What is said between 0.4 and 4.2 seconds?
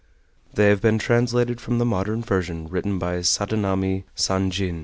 They have been translated from the modern version written by Sadanami